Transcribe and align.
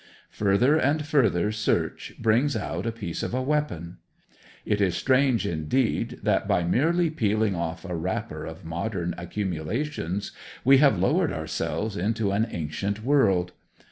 Further 0.31 0.77
and 0.79 1.05
further 1.05 1.51
search 1.51 2.13
brings 2.17 2.55
out 2.55 2.87
a 2.87 2.91
piece 2.91 3.21
of 3.21 3.35
a 3.35 3.41
weapon. 3.43 3.97
It 4.65 4.81
is 4.81 4.97
strange 4.97 5.45
indeed 5.45 6.17
that 6.23 6.47
by 6.47 6.63
merely 6.63 7.11
peeling 7.11 7.53
off 7.55 7.85
a 7.85 7.95
wrapper 7.95 8.43
of 8.43 8.65
modern 8.65 9.13
accumulations 9.15 10.31
we 10.65 10.79
have 10.79 10.97
lowered 10.97 11.31
ourselves 11.31 11.95
into 11.95 12.31
an 12.31 12.47
ancient 12.49 13.03
world. 13.03 13.51